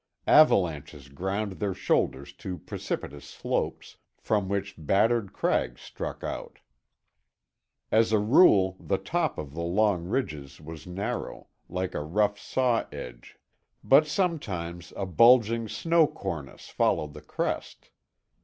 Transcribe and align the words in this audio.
Avalanches 0.25 1.09
ground 1.09 1.59
their 1.59 1.75
shoulders 1.75 2.33
to 2.33 2.57
precipitous 2.57 3.23
slopes, 3.23 3.97
from 4.17 4.49
which 4.49 4.73
battered 4.75 5.31
crags 5.31 5.79
stuck 5.81 6.23
out. 6.23 6.57
As 7.91 8.11
a 8.11 8.17
rule, 8.17 8.77
the 8.79 8.97
top 8.97 9.37
of 9.37 9.53
the 9.53 9.61
long 9.61 10.05
ridges 10.05 10.59
was 10.59 10.87
narrow, 10.87 11.49
like 11.69 11.93
a 11.93 12.01
rough 12.01 12.39
saw 12.39 12.85
edge, 12.91 13.37
but 13.83 14.07
sometimes 14.07 14.91
a 14.97 15.05
bulging 15.05 15.69
snow 15.69 16.07
cornice 16.07 16.67
followed 16.69 17.13
the 17.13 17.21
crest. 17.21 17.91